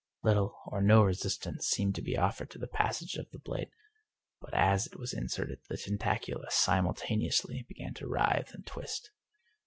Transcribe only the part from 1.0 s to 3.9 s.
resistance seemed to be offered to the passage of the blade,